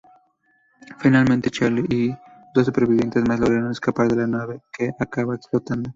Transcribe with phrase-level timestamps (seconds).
[0.97, 2.09] Finalmente Charlie y
[2.55, 5.87] dos supervivientes más logran escapar de la nave, que acaba explotando.